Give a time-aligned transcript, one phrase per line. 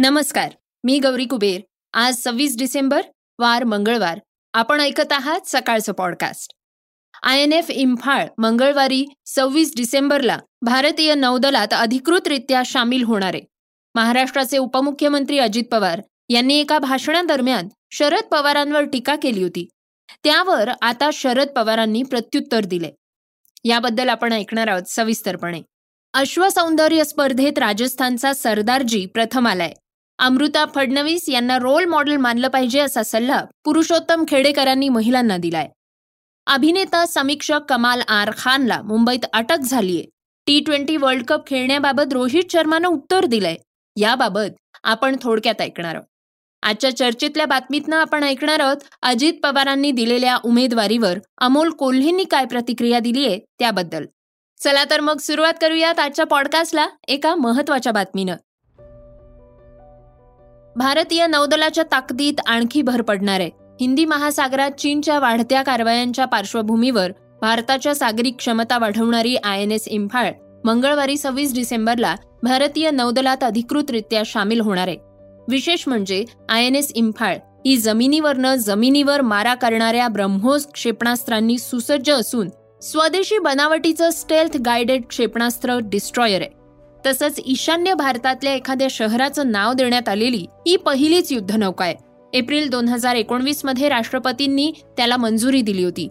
[0.00, 0.52] नमस्कार
[0.84, 1.60] मी गौरी कुबेर.
[1.92, 3.02] आज सव्वीस डिसेंबर
[3.38, 4.20] वार मंगळवार.
[4.52, 6.52] आपण ऐकत आहात सकाळचं podcast.
[7.22, 13.34] I N S Imphal मंगळवारी सव्वीस डिसेंबरला भारतीय नौदलात अधिकृतरित्या सामील होणार.
[13.34, 13.42] आहे
[13.94, 19.68] महाराष्ट्राचे उपमुख्यमंत्री अजित पवार यांनी एका भाषणादरम्यान शरद पवारांवर टीका केली होती.
[20.24, 22.90] त्यावर आता शरद पवारांनी प्रत्युत्तर दिले.
[23.64, 25.62] याबद्दल आपण ऐकणार आहोत सविस्तरपणे.
[26.12, 29.72] अश्वसौंदर्य स्पर्धेत राजस्थानचा सरदारजी प्रथम आलाय.
[30.18, 35.68] अमृता फडणवीस यांना रोल मॉडेल मानलं पाहिजे असा सल्ला पुरुषोत्तम खेडेकरांनी महिलांना दिलाय.
[36.46, 40.02] अभिनेता समीक्षक कमाल आर खानला मुंबईत अटक झालीय.
[40.46, 43.56] टी ट्वेंटी वर्ल्ड कप खेळण्याबाबत रोहित शर्मानं उत्तर दिलंय.
[43.96, 46.06] याबाबत आपण थोडक्यात ऐकणार आहोत.
[46.62, 53.26] आजच्या चर्चेतल्या बातमीतनं आपण ऐकणार आहोत अजित पवारांनी दिलेल्या उमेदवारीवर अमोल कोल्हेंनी काय प्रतिक्रिया दिली
[53.26, 54.06] आहे त्याबद्दल.
[54.64, 58.36] चला तर मग सुरुवात करूयात आजच्या पॉडकास्टला एका महत्त्वाच्या बातमीनं.
[60.78, 63.50] भारतीय नौदलाच्या ताकदीत आणखी भर पडणार आहे.
[63.80, 70.30] हिंदी महासागरात चीनच्या वाढत्या कारवायांच्या पार्श्वभूमीवर भारताच्या सागरी क्षमता वाढवणारी आय एन एस इम्फाळ
[70.64, 74.96] मंगळवारी सव्वीस डिसेंबरला भारतीय नौदलात अधिकृतरित्या सामील होणार आहे.
[75.48, 82.48] विशेष म्हणजे आय एन एस इम्फाळ ही जमिनीवरनं जमिनीवर मारा करणाऱ्या ब्रह्मोस क्षेपणास्त्रांनी सुसज्ज असून
[82.82, 86.57] स्वदेशी बनावटीचं स्टेल्थ गायडेड क्षेपणास्त्र डिस्ट्रॉयर आहे.
[87.06, 91.94] तसंच ईशान्य भारतातल्या एखाद्या शहराचं नाव देण्यात आलेली ही पहिलीच युद्धनौका आहे.
[92.32, 96.08] एप्रिल दोन हजार एकोणवीसमध्ये राष्ट्रपतींनी त्याला मंजुरी दिली होती.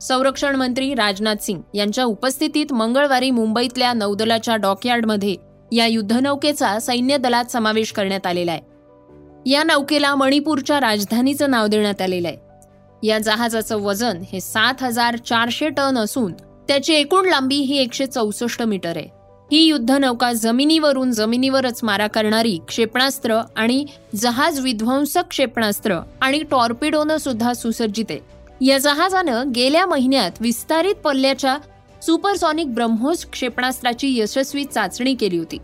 [0.00, 5.36] संरक्षण मंत्री राजनाथ सिंग यांच्या उपस्थितीत मंगळवारी मुंबईतल्या नौदलाच्या डॉकयार्डमध्ये
[5.72, 8.60] या युद्धनौकेचा सैन्य दलात समावेश करण्यात आलेला आहे.
[9.50, 12.36] या नौकेला मणिपूरच्या राजधानीचं नाव देण्यात आलेलं आहे.
[13.02, 16.32] या जहाजाचं वजन हे सात हजार चारशे टन असून
[16.68, 19.17] त्याची एकूण लांबी ही एकशे चौसष्ट मीटर आहे.
[19.52, 28.04] ही युद्धनौका जमिनीवरून जमिनीवरच मारा करणारी क्षेपणास्त्र आणि जहाज विध्वंसक क्षेपणास्त्र आणि टॉर्पिडोनं सुद्धा सुसज्जित.
[28.10, 31.56] आहे या जहाजानं गेल्या महिन्यात विस्तारित पल्ल्याच्या
[32.02, 35.58] सुपरसॉनिक ब्रह्मोस क्षेपणास्त्राची यशस्वी चाचणी केली होती.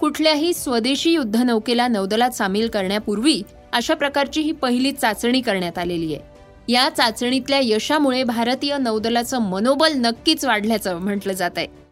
[0.00, 3.42] कुठल्याही स्वदेशी युद्धनौकेला नौदलात सामील करण्यापूर्वी
[3.72, 6.72] अशा प्रकारची ही पहिली चाचणी करण्यात आलेली आहे.
[6.72, 11.83] या चाचणीतल्या यशामुळे भारतीय नौदलाचं मनोबल नक्कीच वाढल्याचं म्हटलं जात आहे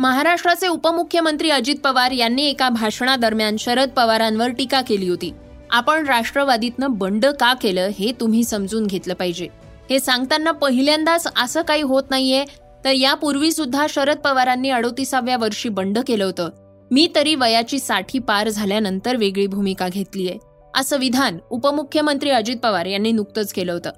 [0.00, 5.32] महाराष्ट्राचे उपमुख्यमंत्री अजित पवार यांनी एका भाषणादरम्यान शरद पवारांवर टीका केली होती.
[5.70, 9.48] आपण राष्ट्रवादीतनं बंड का केलं हे तुम्ही समजून घेतलं पाहिजे.
[9.90, 12.44] हे सांगताना पहिल्यांदाच असं काही होत नाहीये.
[12.84, 16.48] तर यापूर्वी सुद्धा शरद पवारांनी अडोतीसाव्या वर्षी बंड केलं होतं.
[16.90, 20.32] मी तरी वयाची साठी पार झाल्यानंतर वेगळी भूमिका घेतलीय
[20.74, 23.90] असं विधान उपमुख्यमंत्री अजित पवार यांनी नुकतंच केलं होतं.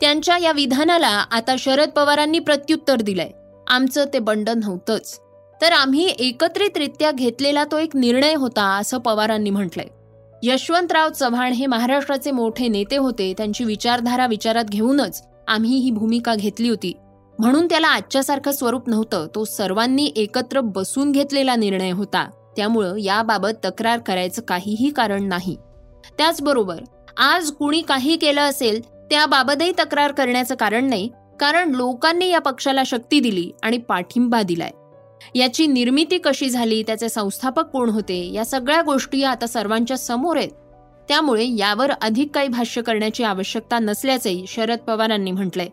[0.00, 3.30] त्यांच्या या विधानाला आता शरद पवारांनी प्रत्युत्तर दिलंय.
[3.72, 5.18] आमचं ते बंड नव्हतंच.
[5.60, 9.86] तर आम्ही एकत्रितरित्या घेतलेला तो एक निर्णय होता असं पवारांनी म्हटलंय.
[10.42, 16.68] यशवंतराव चव्हाण हे महाराष्ट्राचे मोठे नेते होते त्यांची विचारधारा विचारात घेऊनच आम्ही ही भूमिका घेतली
[16.68, 16.92] होती.
[17.38, 22.28] म्हणून त्याला आजच्यासारखं स्वरूप नव्हतं तो सर्वांनी एकत्र बसून घेतलेला निर्णय होता.
[22.56, 25.56] त्यामुळं याबाबत तक्रार करायचं काहीही कारण नाही.
[26.18, 26.82] त्याचबरोबर
[27.16, 31.08] आज कुणी काही केलं असेल त्याबाबतही तक्रार करण्याचं कारण नाही
[31.42, 34.70] कारण लोकांनी या पक्षाला शक्ती दिली आणि पाठिंबा दिलाय.
[35.34, 40.48] याची निर्मिती कशी झाली त्याचे संस्थापक कोण होते या सगळ्या गोष्टी आता सर्वांच्या समोर आहेत.
[41.08, 45.68] त्यामुळे यावर अधिक काही भाष्य करण्याची आवश्यकता नसल्याचंही शरद पवारांनी म्हटलंय.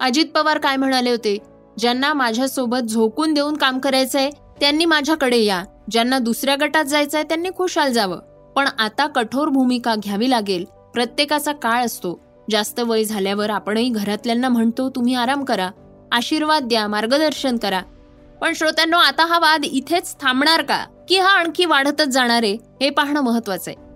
[0.00, 1.38] अजित पवार काय म्हणाले होते?
[1.78, 4.30] ज्यांना माझ्यासोबत झोकून देऊन काम करायचंय
[4.60, 5.64] त्यांनी माझ्याकडे या.
[5.90, 8.18] ज्यांना दुसऱ्या गटात जायचंय त्यांनी खुशाल जावं.
[8.56, 10.64] पण आता कठोर भूमिका घ्यावी लागेल.
[10.94, 12.25] प्रत्येकाचा काळ असतो.
[12.50, 15.70] जास्त वय झाल्यावर आपणही घरातल्यांना म्हणतो तुम्ही आराम करा
[16.12, 17.80] आशीर्वाद द्या मार्गदर्शन करा.
[18.40, 20.86] पण श्रोत्यांनो आता हा वाद इथेच थांबणार का?
[21.08, 23.86] की हा आणखी वाढतच जाणार आहे हे पाहणं महत्वाचं आहे.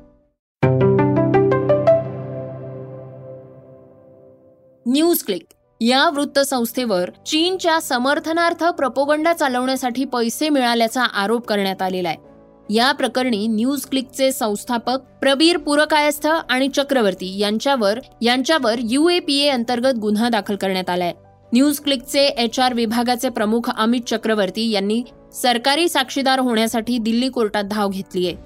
[4.86, 5.42] News click.
[5.80, 12.29] या वृत्तसंस्थेवर चीनच्या समर्थनार्थ प्रपोगंडा चालवण्यासाठी पैसे मिळाल्याचा आरोप करण्यात आलेला आहे.
[12.70, 20.56] या प्रकरणी न्यूज क्लिकचे संस्थापक प्रबीर पुरकायस्थ आणि चक्रवर्ती यांच्यावर यांच्यावर युएपीए अंतर्गत गुन्हा दाखल
[20.56, 21.12] करण्यात आलाय.
[21.52, 25.02] न्यूज क्लिकचे एच आर विभागाचे प्रमुख अमित चक्रवर्ती यांनी
[25.42, 28.36] सरकारी साक्षीदार होण्यासाठी दिल्ली कोर्टात धाव घेतली आहे.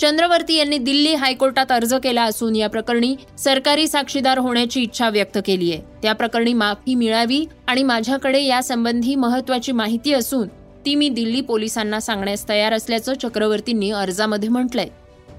[0.00, 5.72] चंद्रवर्ती यांनी दिल्ली हायकोर्टात अर्ज केला असून या प्रकरणी सरकारी साक्षीदार होण्याची इच्छा व्यक्त केली
[5.72, 5.82] आहे.
[6.02, 10.48] त्या प्रकरणी माफी मिळावी आणि माझ्याकडे यासंबंधी महत्वाची माहिती असून
[10.86, 14.88] ती मी दिल्ली पोलिसांना सांगण्यास तयार असल्याचं चक्रवर्तींनी अर्जामध्ये म्हटलंय.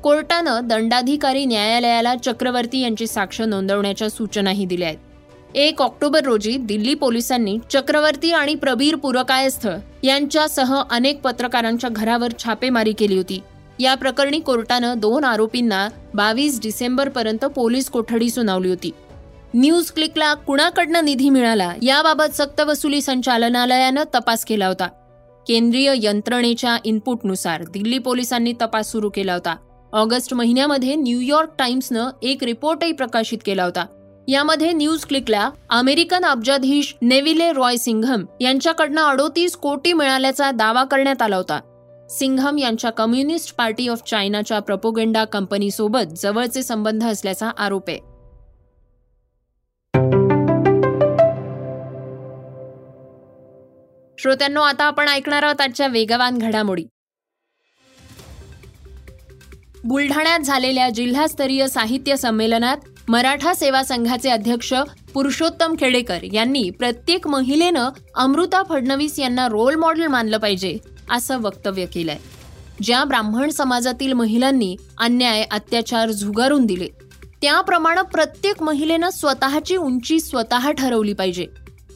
[0.04, 4.98] कोर्टानं दंडाधिकारी न्यायालयाला चक्रवर्ती यांची साक्ष नोंदवण्याच्या सूचनाही दिल्या आहेत.
[5.56, 9.68] एक ऑक्टोबर रोजी दिल्ली पोलिसांनी चक्रवर्ती आणि प्रबीर पुरकायस्थ
[10.04, 13.42] यांच्यासह अनेक पत्रकारांच्या घरावर छापेमारी केली होती.
[13.80, 18.92] या प्रकरणी कोर्टानं दोन आरोपींना बावीस डिसेंबर पर्यंत पोलीस कोठडी सुनावली होती.
[19.54, 24.88] न्यूज क्लिकला कुणाकडनं निधी मिळाला याबाबत सक्तवसुली संचालनालयानं तपास केला होता.
[25.48, 29.56] केंद्रीय यंत्रणेच्या इनपुटनुसार दिल्ली पोलिसांनी तपास सुरू केला होता.
[29.94, 33.86] ऑगस्ट महिन्यामध्ये न्यूयॉर्क टाइम्सनं एक रिपोर्टही प्रकाशित केला होता.
[34.28, 41.36] यामध्ये न्यूज क्लिकला अमेरिकन अब्जाधीश नेविले रॉय सिंघम यांच्याकडनं अडोतीस कोटी मिळाल्याचा दावा करण्यात आला
[41.36, 41.60] होता.
[42.10, 48.15] सिंघम यांच्या कम्युनिस्ट पार्टी ऑफ चायनाच्या प्रपोगेंडा कंपनीसोबत जवळचे संबंध असल्याचा आरोप आहे.
[54.20, 56.84] श्रोत्यांनो आता आपण ऐकणार आहोत आजच्या वेगवान घडामोडी.
[59.84, 62.78] बुलढाण्यात झालेल्या जिल्हास्तरीय साहित्य संमेलनात
[63.08, 64.74] मराठा सेवा संघाचे अध्यक्ष
[65.14, 70.78] पुरुषोत्तम खेडेकर यांनी प्रत्येक महिलेनं अमृता फडणवीस यांना रोल मॉडेल मानलं पाहिजे
[71.10, 72.18] असं वक्तव्य केलंय.
[72.82, 76.88] ज्या ब्राह्मण समाजातील महिलांनी अन्याय अत्याचार झुगारून दिले
[77.42, 81.48] त्याप्रमाणे प्रत्येक महिलेनं स्वतःची उंची स्वतः ठरवली पाहिजे.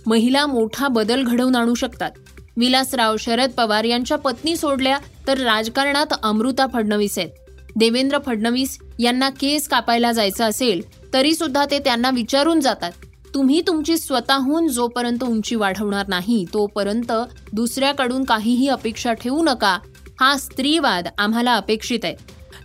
[0.07, 2.11] महिला मोठा बदल घडवून आणू शकतात.
[2.57, 4.97] विलासराव शरद पवार यांच्या पत्नी सोडल्या
[5.27, 7.29] तर राजकारणात अमृता फडणवीस आहेत.
[7.75, 10.81] देवेंद्र फडणवीस यांना केस कापायला जायचं असेल
[11.13, 12.91] तरी सुद्धा ते त्यांना विचारून जातात.
[13.33, 17.11] तुम्ही तुमची स्वतःहून जोपर्यंत उंची वाढवणार नाही तोपर्यंत
[17.53, 19.79] दुसऱ्याकडून काहीही अपेक्षा ठेवू नका.
[20.19, 22.15] हा स्त्रीवाद आम्हाला अपेक्षित आहे.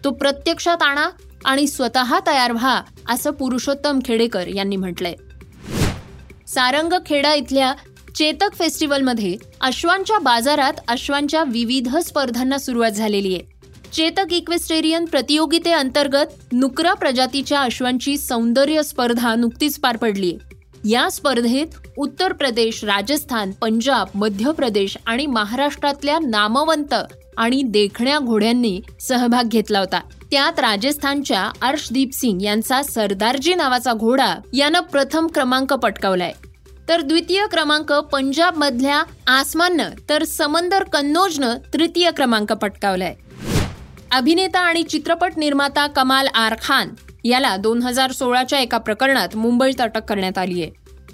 [0.04, 1.08] तो प्रत्यक्षात आणा
[1.44, 5.14] आणि स्वतः तयार व्हा असं पुरुषोत्तम खेडेकर यांनी म्हटलंय.
[6.48, 7.72] सारंगखेडा इथल्या
[8.16, 13.52] चेतक फेस्टिवलमध्ये अश्वांच्या बाजारात अश्वांच्या विविध स्पर्धांना सुरुवात झालेली आहे.
[13.92, 20.36] चेतक इक्वेस्टेरियन प्रतियोगितेअंतर्गत नुकरा प्रजातीच्या अश्वांची सौंदर्य स्पर्धा नुकतीच पार पडली
[20.84, 26.94] या स्पर्धेत उत्तर प्रदेश राजस्थान पंजाब मध्य प्रदेश आणि महाराष्ट्रातल्या नामवंत
[27.36, 30.00] आणि देखण्या घोड्यांनी सहभाग घेतला होता.
[30.30, 36.32] त्यात राजस्थानच्या अर्शदीप सिंग यांचा सरदारजी नावाचा घोडा यानं प्रथम क्रमांक पटकावलाय.
[36.88, 43.14] तर द्वितीय क्रमांक पंजाब मधल्या आसमाननं तर समंदर कन्नोजनं तृतीय क्रमांक पटकावलाय.
[44.12, 46.88] अभिनेता आणि चित्रपट निर्माता कमाल आर खान
[47.24, 50.70] याला दोन हजार सोळाच्या एका प्रकरणात मुंबईत अटक करण्यात आली आहे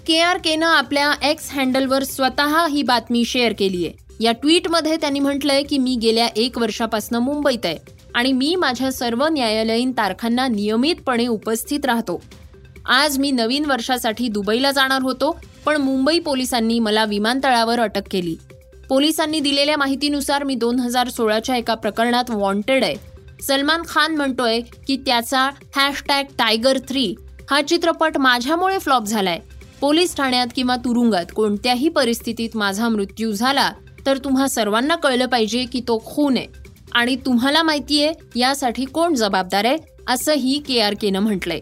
[0.07, 5.21] के आर केनं आपल्या एक्स हँडलवर स्वतः ही बातमी शेअर केली आहे या ट्विटमध्ये त्यांनी
[5.21, 7.77] म्हटलंय की मी गेल्या एक वर्षापासून मुंबईत आहे
[8.15, 12.21] आणि मी माझ्या सर्व न्यायालयीन तारखांना नियमितपणे उपस्थित राहतो.
[12.87, 18.37] आज मी नवीन वर्षासाठी दुबईला जाणार होतो पण मुंबई पोलिसांनी मला विमानतळावर अटक केली.
[18.89, 22.95] पोलिसांनी दिलेल्या माहितीनुसार मी दोन हजार सोळाच्या एका प्रकरणात वॉन्टेड आहे.
[23.43, 27.15] सलमान खान म्हणतोय की त्याचा हॅशटॅग टायगर थ्री
[27.51, 29.39] हा चित्रपट माझ्यामुळे फ्लॉप झालाय.
[29.81, 33.71] पोलीस ठाण्यात किंवा तुरुंगात कोणत्याही परिस्थितीत माझा मृत्यू झाला
[34.11, 36.47] तर तुम्हा सर्वांना कळलं पाहिजे की तो खून आहे.
[36.93, 39.77] आणि तुम्हाला माहितीये यासाठी कोण जबाबदार आहे
[40.09, 41.61] असंही के आर केनं म्हटलंय.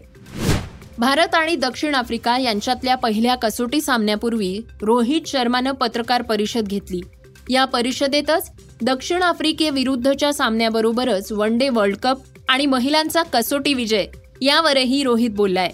[0.99, 7.01] भारत आणि दक्षिण आफ्रिका यांच्यातल्या पहिल्या कसोटी सामन्यापूर्वी रोहित शर्मानं पत्रकार परिषद घेतली.
[7.49, 8.51] या परिषदेतच
[8.81, 12.17] दक्षिण आफ्रिकेविरुद्धच्या सामन्याबरोबरच वन डे वर्ल्ड कप
[12.49, 14.05] आणि महिलांचा कसोटी विजय
[14.41, 15.71] यावरही रोहित बोललाय.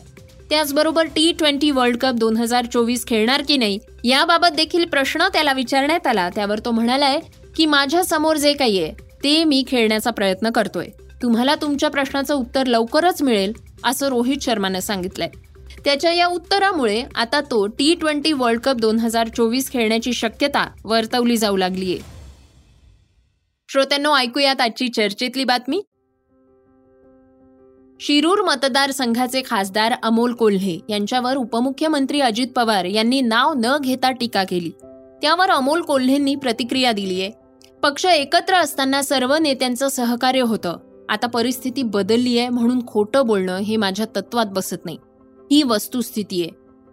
[0.49, 5.53] त्याचबरोबर टी ट्वेंटी वर्ल्ड कप दोन हजार चोवीस खेळणार की नाही याबाबत देखील प्रश्न त्याला
[5.53, 6.29] विचारण्यात आला.
[6.29, 7.19] त्यावर तो म्हणालाय
[7.55, 8.91] की माझ्यासमोर जे काही आहे
[9.23, 10.87] ते मी खेळण्याचा प्रयत्न करतोय.
[11.21, 15.29] तुम्हाला तुमच्या प्रश्नाचं उत्तर लवकरच मिळेल असं रोहित शर्मानं सांगितलंय.
[15.85, 21.37] त्याच्या या उत्तरामुळे आता तो टी ट्वेंटी वर्ल्ड कप दोन हजार चोवीस खेळण्याची शक्यता वर्तवली
[21.37, 21.97] जाऊ लागलीय.
[23.69, 25.81] श्रोत्यांनो ऐकूयात आजची चर्चेतली बातमी.
[27.99, 34.69] शिरूर मतदारसंघाचे खासदार अमोल कोल्हे यांच्यावर उपमुख्यमंत्री अजित पवार यांनी नाव न घेता टीका केली.
[35.21, 37.31] त्यावर अमोल कोल्हेंनी प्रतिक्रिया दिली आहे.
[37.83, 40.77] पक्ष एकत्र असताना सर्व नेत्यांचं सहकार्य होतं.
[41.09, 44.97] आता परिस्थिती बदलली आहे म्हणून खोटं बोलणं हे माझ्या तत्वात बसत नाही.
[45.51, 46.49] ही वस्तुस्थिती आहे.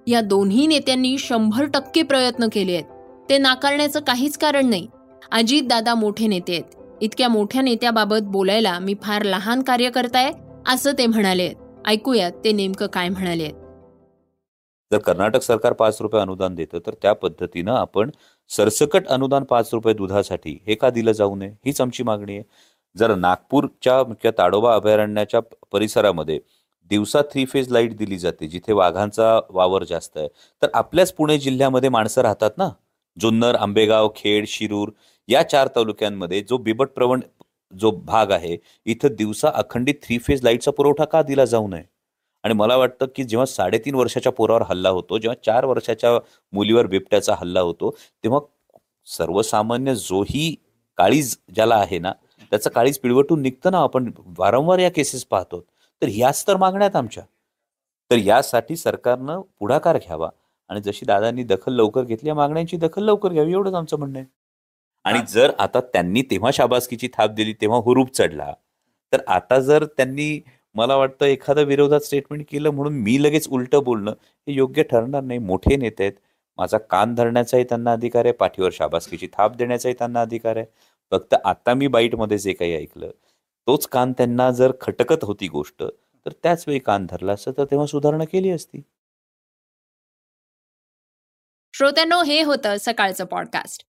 [0.07, 2.85] या दोन्ही नेत्यांनी शंभर टक्के प्रयत्न केले आहेत.
[3.31, 4.87] ते नाकारण्याचं काहीच कारण नाही.
[5.33, 6.97] अजित दादा मोठे नेते आहेत.
[7.01, 10.31] इतक्या मोठ्या नेत्याबाबत बोलायला मी फार लहान कार्य करताय
[10.69, 11.53] असं ते म्हणाले.
[11.87, 13.49] ऐकूयात ते नेमकं काय म्हणाले.
[14.91, 18.11] जर कर्नाटक सरकार पाच रुपये अनुदान देतं तर त्या पद्धतीनं आपण
[18.51, 21.51] सरसकट अनुदान पाच रुपये दुधासाठी हे का दिलं जाऊ नये?
[21.67, 22.45] हीच आमची मागणी आहे.
[22.97, 25.41] जर नागपूरच्या किंवा ताडोबा अभयारण्याच्या
[25.73, 26.39] परिसरामध्ये
[26.91, 30.29] दिवसा थ्री फेज लाइट दिली जाते जिथे वाघांचा वावर जास्त आहे
[30.63, 32.69] तर आपल्याच पुणे जिल्ह्यामध्ये माणसं राहतात ना?
[33.17, 34.91] जुन्नर आंबेगाव खेड शिरूर
[35.29, 37.21] या चार तालुक्यांमध्ये जो बिबट प्रवण
[37.79, 41.83] जो भाग आहे इथं दिवसा अखंडित थ्री फेज लाईटचा पुरवठा का दिला जाऊ नये?
[42.45, 46.11] आणि मला वाटतं की जेव्हा साडेतीन वर्षाच्या पोरावर हल्ला होतो जेव्हा चार वर्षाच्या
[46.53, 47.91] मुलीवर बिबट्याचा हल्ला होतो
[48.25, 48.41] तेव्हा
[49.07, 50.55] सर्वसामान्य जोही
[50.97, 52.13] काळीज ज्याला आहे ना
[52.51, 55.61] त्याचं काळीज पिळवटून निघतं ना आपण वारंवार या केसेस पाहतो.
[56.03, 57.23] तर ह्याच तर मागण्यात आमच्या.
[58.11, 60.29] तर यासाठी सरकारनं पुढाकार घ्यावा.
[60.69, 64.42] आणि जशी दादांनी दखल लवकर घेतली या मागण्यांची दखल लवकर घ्यावी एवढंच आमचं म्हणणं आहे.
[65.05, 68.53] आणि जर आता त्यांनी तेव्हा शाबासकीची थाप दिली तेव्हा हुरूप चढला
[69.13, 70.41] तर आता जर त्यांनी
[70.75, 74.11] मला वाटतं एखादं विरोधात स्टेटमेंट केलं म्हणून मी लगेच उलट बोलणं
[74.49, 75.39] हे योग्य ठरणार नाही.
[75.39, 76.13] मोठे नेते आहेत.
[76.59, 78.33] माझा कान धरण्याचाही त्यांना अधिकार आहे.
[78.33, 80.67] पाठीवर शाबासकीची थाप देण्याचाही त्यांना अधिकार आहे.
[81.13, 83.11] फक्त आता मी बाईटमध्ये जे काही ऐकलं
[83.69, 85.83] तोच कान त्यांना जर खटकत होती गोष्ट
[86.27, 88.83] तर त्याच वेळी कान धरला असतं तर तेव्हा सुधारणा केली असती.
[91.75, 93.85] श्रोत्यांनो हे होतं सकाळचं पॉडकास्ट